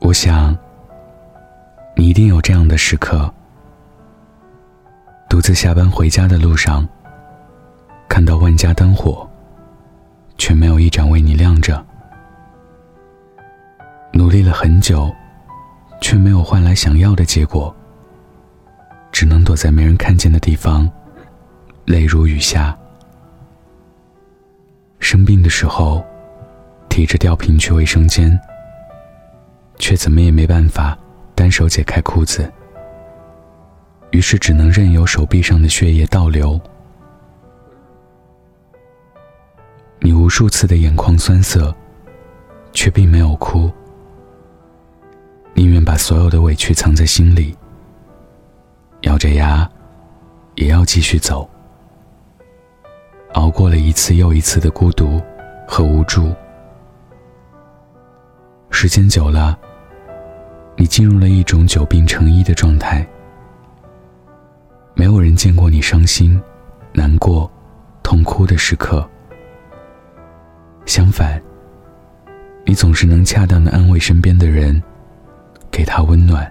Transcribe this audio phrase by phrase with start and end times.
[0.00, 0.56] 我想，
[1.94, 3.32] 你一定有这样的时刻：
[5.28, 6.88] 独自下班回家的路上，
[8.08, 9.28] 看到万家灯火，
[10.38, 11.76] 却没有一盏为你亮着；
[14.12, 15.14] 努力了很久，
[16.00, 17.72] 却没有换来想要的结果，
[19.12, 20.90] 只能躲在没人看见的地方，
[21.84, 22.76] 泪如雨下。
[24.98, 26.02] 生病的时候，
[26.88, 28.36] 提着吊瓶去卫生间。
[29.80, 30.96] 却怎么也没办法
[31.34, 32.52] 单手解开裤子，
[34.10, 36.60] 于是只能任由手臂上的血液倒流。
[40.00, 41.74] 你无数次的眼眶酸涩，
[42.72, 43.70] 却并没有哭，
[45.54, 47.56] 宁愿把所有的委屈藏在心里，
[49.02, 49.68] 咬着牙
[50.56, 51.48] 也要继续走，
[53.32, 55.20] 熬过了一次又一次的孤独
[55.66, 56.32] 和无助。
[58.70, 59.58] 时间久了。
[60.80, 63.06] 你进入了一种久病成医的状态，
[64.94, 66.40] 没有人见过你伤心、
[66.94, 67.52] 难过、
[68.02, 69.06] 痛哭的时刻。
[70.86, 71.38] 相反，
[72.64, 74.82] 你总是能恰当的安慰身边的人，
[75.70, 76.50] 给他温暖。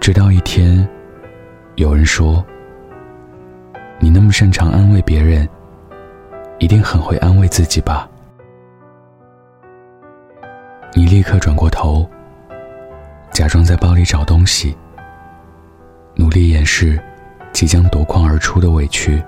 [0.00, 0.88] 直到一天，
[1.74, 2.42] 有人说
[4.00, 5.46] ：“你那么擅长安慰别人，
[6.60, 8.08] 一定很会安慰自己吧？”
[10.94, 12.08] 你立刻转过头，
[13.30, 14.76] 假装在包里找东西，
[16.16, 16.98] 努力掩饰
[17.52, 19.22] 即将夺眶而出的委屈。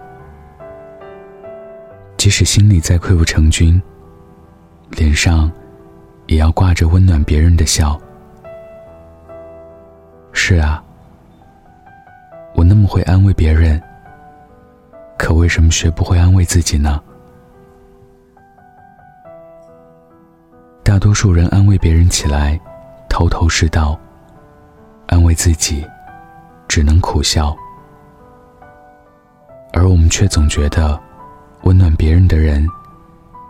[2.16, 3.80] 即使心里再溃不成军，
[4.90, 5.50] 脸上
[6.26, 7.98] 也要挂着温暖别人的笑。
[10.32, 10.82] 是啊，
[12.54, 13.80] 我那么会安慰别人，
[15.16, 17.00] 可为什么学不会安慰自己呢？
[21.00, 22.60] 多数人安慰别人起来，
[23.08, 23.98] 头头是道；
[25.06, 25.84] 安慰自己，
[26.68, 27.56] 只能苦笑。
[29.72, 31.00] 而我们却总觉得，
[31.62, 32.68] 温暖别人的人，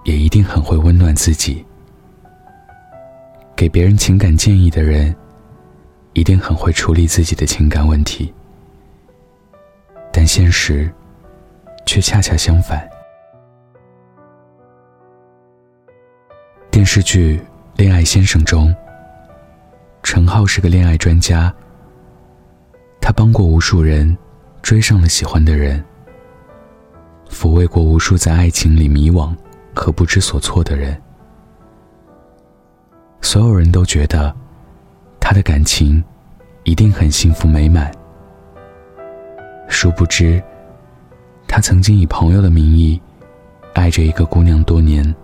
[0.04, 1.64] 也一定很会温暖自己；
[3.56, 5.14] 给别人情感建议的人，
[6.12, 8.32] 一定很会处理自己的情感问题。
[10.12, 10.88] 但现实，
[11.84, 12.88] 却恰恰相反。
[16.80, 17.36] 电视剧
[17.76, 18.74] 《恋爱先生》中，
[20.02, 21.54] 陈浩是个恋爱专家。
[23.02, 24.16] 他帮过无数人
[24.62, 25.84] 追上了喜欢的人，
[27.28, 29.30] 抚慰过无数在爱情里迷惘
[29.74, 30.98] 和不知所措的人。
[33.20, 34.34] 所有人都觉得
[35.20, 36.02] 他的感情
[36.64, 37.92] 一定很幸福美满。
[39.68, 40.42] 殊不知，
[41.46, 42.98] 他曾经以朋友的名义
[43.74, 45.14] 爱着一个姑娘多年。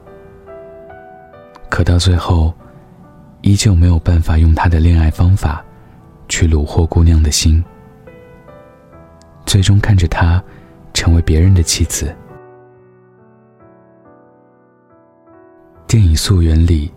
[1.69, 2.55] 可到最后，
[3.43, 5.63] 依旧没有办法用他的恋爱方法，
[6.29, 7.63] 去虏获姑娘的心。
[9.45, 10.43] 最终看着她，
[10.95, 12.15] 成为别人的妻子。
[15.87, 16.93] 电影《素媛》里，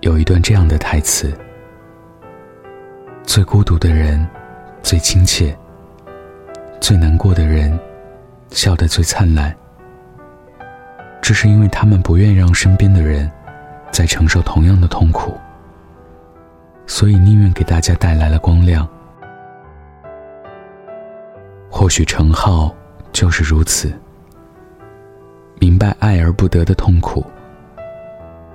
[0.00, 1.32] 有一段这样的台词
[3.24, 4.24] ：“最孤独的人，
[4.82, 5.52] 最亲切；
[6.80, 7.76] 最难过的人，
[8.50, 9.54] 笑得最灿烂。
[11.20, 13.30] 这是因为他们不愿让身边的人。”
[13.94, 15.38] 在承受同样的痛苦，
[16.84, 18.88] 所以宁愿给大家带来了光亮。
[21.70, 22.74] 或许程浩
[23.12, 23.96] 就是如此，
[25.60, 27.24] 明白爱而不得的痛苦，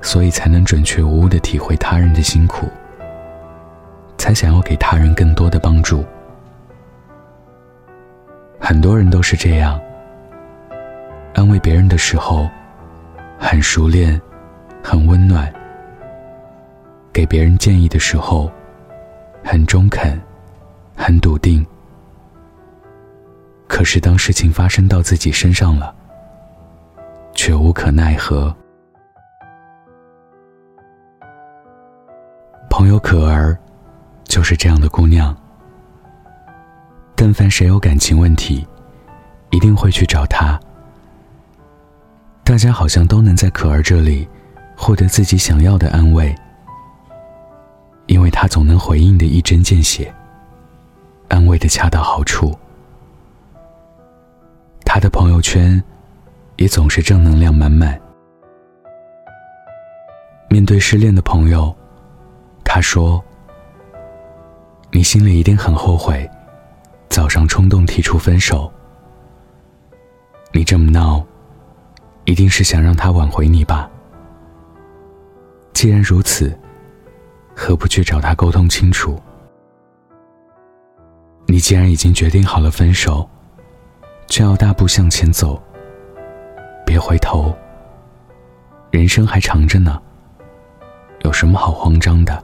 [0.02, 2.68] 所以才能准确无误的体会他人的辛苦，
[4.18, 6.04] 才想要给他人更多的帮助。
[8.60, 9.80] 很多人都是这样，
[11.34, 12.50] 安慰别人的时候，
[13.40, 14.22] 很熟练。
[14.84, 15.52] 很温暖，
[17.14, 18.52] 给别人建议的时候，
[19.44, 20.20] 很中肯，
[20.96, 21.66] 很笃定。
[23.68, 25.94] 可是当事情发生到自己身上了，
[27.34, 28.54] 却无可奈何。
[32.70, 33.58] 朋友可儿，
[34.24, 35.36] 就是这样的姑娘。
[37.16, 38.66] 但凡谁有感情问题，
[39.52, 40.60] 一定会去找她。
[42.44, 44.28] 大家好像都能在可儿这里。
[44.82, 46.34] 获得自己想要的安慰，
[48.08, 50.12] 因为他总能回应的一针见血，
[51.28, 52.58] 安慰的恰到好处。
[54.86, 55.84] 他的朋友圈
[56.56, 58.00] 也总是正能量满满。
[60.50, 61.76] 面对失恋的朋友，
[62.64, 63.22] 他说
[64.92, 66.28] ：“你心里一定很后悔，
[67.10, 68.72] 早上冲动提出分手。
[70.54, 71.22] 你这么闹，
[72.24, 73.92] 一定是想让他挽回你吧？”
[75.80, 76.54] 既然如此，
[77.56, 79.18] 何不去找他沟通清楚？
[81.46, 83.26] 你既然已经决定好了分手，
[84.28, 85.58] 就要大步向前走，
[86.86, 87.58] 别回头。
[88.92, 89.98] 人生还长着呢，
[91.22, 92.44] 有什么好慌张的？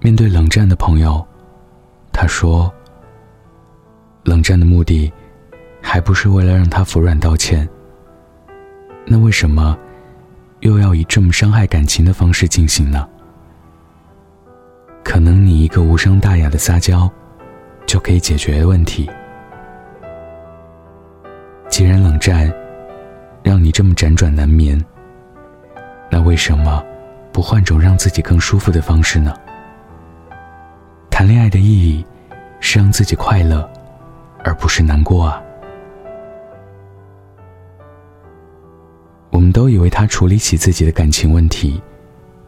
[0.00, 1.24] 面对冷战的朋友，
[2.12, 2.68] 他说
[4.26, 5.12] ：“冷战的目的，
[5.80, 7.68] 还不是为了让他服软道歉。
[9.06, 9.78] 那为什么
[10.62, 13.08] 又要以这么伤害感情的方式进行呢？”
[15.04, 17.10] 可能你一个无伤大雅的撒娇，
[17.86, 19.08] 就可以解决问题。
[21.68, 22.52] 既然冷战
[23.42, 24.82] 让你这么辗转难眠，
[26.10, 26.82] 那为什么
[27.32, 29.34] 不换种让自己更舒服的方式呢？
[31.10, 32.04] 谈恋爱的意义
[32.60, 33.68] 是让自己快乐，
[34.44, 35.42] 而不是难过啊。
[39.52, 41.80] 都以为他处理起自己的感情问题，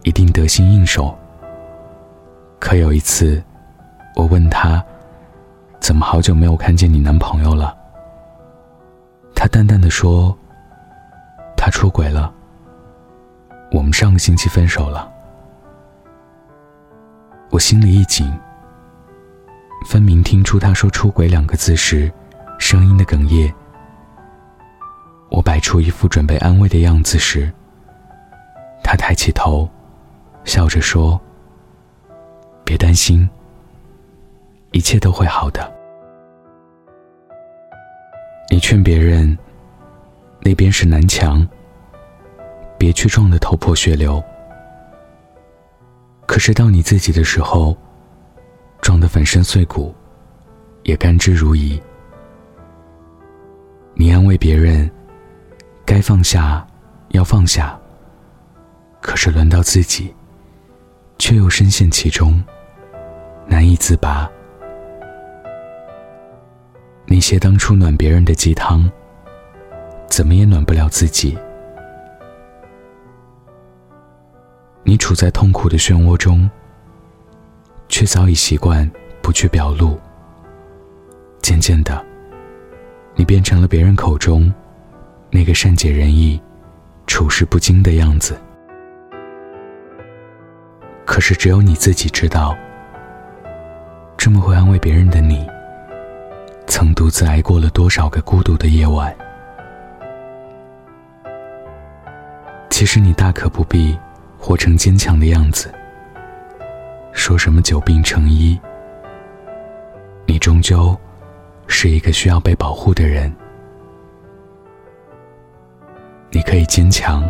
[0.03, 1.17] 一定得心应手。
[2.59, 3.43] 可有一次，
[4.17, 4.83] 我问他
[5.81, 7.77] ：“怎么好久没有看见你男朋友了？”
[9.35, 10.37] 他淡淡的说
[11.57, 12.33] ：“他出轨了。
[13.71, 15.11] 我们上个星期分手了。”
[17.51, 18.33] 我心里一紧，
[19.87, 22.11] 分明听出他说“出轨”两个字时，
[22.59, 23.53] 声音的哽咽。
[25.35, 27.53] 我摆出一副准备安慰的样子时，
[28.85, 29.69] 他抬起头，
[30.45, 31.21] 笑着说。
[32.65, 33.29] 别担心，
[34.71, 35.71] 一切都会好的。
[38.49, 39.37] 你劝别人，
[40.41, 41.45] 那边是南墙，
[42.79, 44.23] 别去撞得头破血流。
[46.27, 47.77] 可是到你自己的时候，
[48.81, 49.93] 撞得粉身碎骨，
[50.85, 51.83] 也甘之如饴。
[53.95, 54.89] 你安慰别人，
[55.87, 56.67] 该放下
[57.11, 57.79] 要放下，
[59.01, 60.15] 可是轮到自己，
[61.19, 62.43] 却又深陷其中。
[63.47, 64.29] 难以自拔。
[67.07, 68.91] 那些当初暖别人的鸡汤，
[70.09, 71.37] 怎么也暖不了自己。
[74.83, 76.51] 你处在痛苦的漩涡中，
[77.89, 78.91] 却早已习惯
[79.21, 80.01] 不去表露。
[81.43, 82.03] 渐渐的，
[83.15, 84.53] 你变成了别人口中
[85.35, 86.41] 那个善解人意、
[87.09, 88.39] 处事不惊的样子。
[91.05, 92.57] 可是，只有你自己知道。
[94.17, 95.45] 这么会安慰别人的你，
[96.69, 99.13] 曾独自挨过了多少个孤独的夜晚？
[102.71, 103.99] 其实你大可不必
[104.39, 105.75] 活成坚强的样子，
[107.11, 108.57] 说什么久病成医。
[110.27, 110.97] 你终究
[111.67, 113.35] 是一个需要被保护的人，
[116.35, 117.23] 你可以坚强，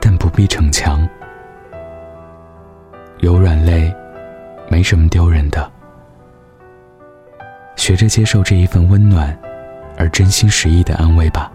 [0.00, 1.06] 但不必逞强，
[3.18, 3.94] 有软肋。
[4.70, 5.70] 没什么丢人的，
[7.76, 9.38] 学着接受这一份温暖，
[9.98, 11.52] 而真心实意的安慰吧。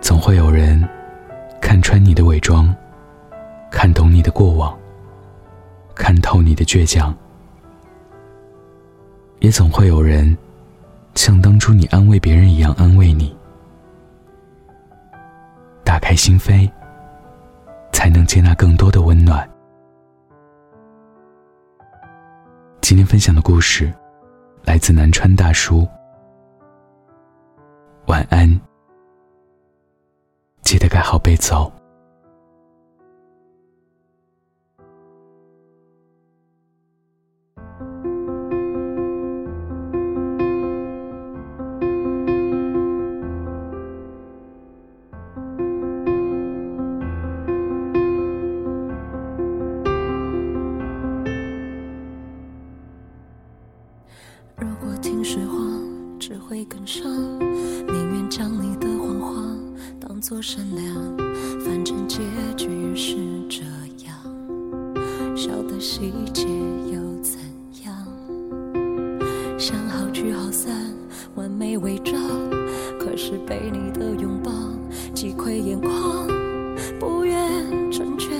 [0.00, 0.82] 总会有人
[1.60, 2.74] 看穿你的伪装，
[3.70, 4.74] 看懂你的过往，
[5.94, 7.14] 看透你的倔强，
[9.40, 10.34] 也总会有人
[11.14, 13.36] 像当初你安慰别人一样安慰你。
[15.88, 16.70] 打开心扉，
[17.94, 19.48] 才能接纳更多的温暖。
[22.82, 23.90] 今天分享的故事
[24.64, 25.88] 来自南川大叔。
[28.04, 28.46] 晚安，
[30.60, 31.72] 记得盖好被子哦。
[56.48, 57.06] 会更伤，
[57.42, 59.42] 宁愿将你的谎话
[60.00, 60.94] 当作善良，
[61.60, 62.20] 反正结
[62.56, 63.16] 局是
[63.50, 63.62] 这
[64.06, 64.16] 样，
[65.36, 66.46] 小的细节
[66.90, 67.38] 又怎
[67.84, 67.94] 样？
[69.58, 70.74] 想好聚好散，
[71.34, 72.18] 完美伪装，
[72.98, 74.50] 可是被你的拥抱
[75.12, 76.26] 击溃眼眶，
[76.98, 78.30] 不愿成全，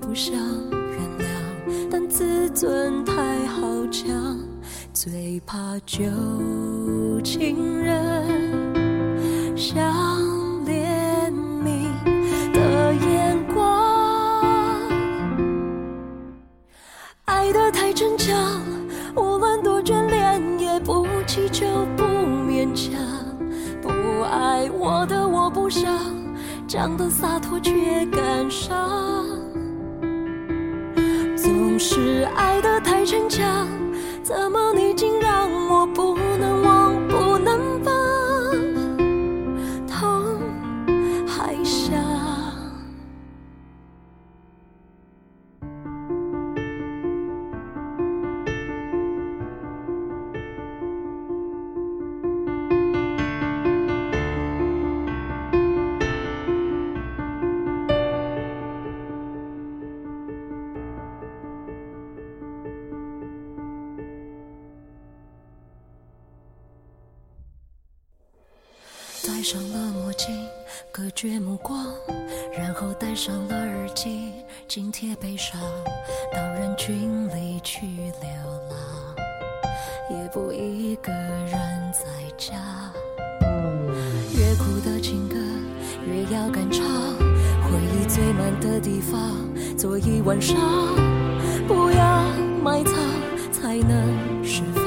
[0.00, 0.32] 不想
[0.72, 4.38] 原谅，但自尊太好强，
[4.94, 6.06] 最怕就。
[7.22, 7.96] 情人
[9.56, 9.84] 像
[10.64, 11.30] 怜
[11.62, 11.86] 悯
[12.52, 14.80] 的眼光，
[17.26, 18.62] 爱得太逞强，
[19.14, 22.98] 无论多眷恋也不祈求不勉强，
[23.82, 23.88] 不
[24.22, 25.92] 爱我的我不想
[26.66, 28.88] 讲的洒脱却感伤。
[31.36, 33.68] 总是爱的太逞强，
[34.22, 36.79] 怎么你竟让我不能忘
[72.80, 74.32] 后戴上了耳机，
[74.66, 75.60] 紧贴悲伤，
[76.32, 78.30] 到人群里去流
[78.70, 79.14] 浪，
[80.08, 81.52] 也不一个人
[81.92, 82.06] 在
[82.38, 82.56] 家。
[84.34, 85.36] 越苦的情歌
[86.06, 86.82] 越要敢唱，
[87.62, 89.30] 回忆最满的地方，
[89.76, 90.56] 坐一晚上，
[91.68, 92.24] 不要
[92.64, 92.94] 埋藏，
[93.52, 94.82] 才能释放。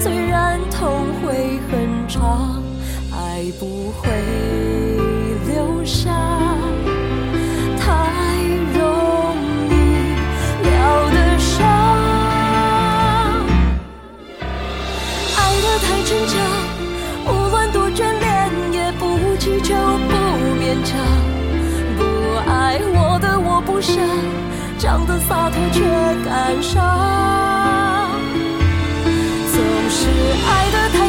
[0.00, 2.62] 虽然痛会很长。
[3.12, 4.08] 爱不会
[25.06, 25.80] 的洒脱却
[26.24, 28.10] 感伤，
[29.52, 29.60] 总
[29.90, 30.08] 是
[30.48, 31.05] 爱的太。